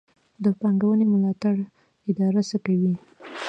[0.43, 1.55] د پانګونې ملاتړ
[2.09, 2.93] اداره څه کوي؟